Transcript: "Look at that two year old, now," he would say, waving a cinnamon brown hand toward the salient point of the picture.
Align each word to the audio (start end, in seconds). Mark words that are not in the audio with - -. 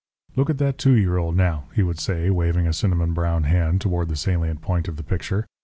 "Look 0.35 0.49
at 0.49 0.57
that 0.57 0.79
two 0.79 0.93
year 0.95 1.17
old, 1.17 1.35
now," 1.37 1.65
he 1.75 1.83
would 1.83 1.99
say, 1.99 2.31
waving 2.31 2.65
a 2.65 2.73
cinnamon 2.73 3.13
brown 3.13 3.43
hand 3.43 3.81
toward 3.81 4.09
the 4.09 4.15
salient 4.15 4.59
point 4.59 4.87
of 4.87 4.95
the 4.97 5.03
picture. 5.03 5.45